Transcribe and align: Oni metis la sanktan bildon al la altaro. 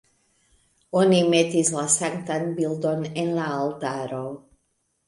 Oni 1.01 1.19
metis 1.33 1.71
la 1.75 1.85
sanktan 1.99 2.49
bildon 2.59 3.07
al 3.13 3.33
la 3.39 3.47
altaro. 3.63 4.27